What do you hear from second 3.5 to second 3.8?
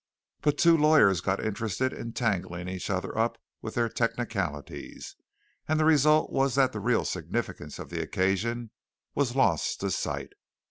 with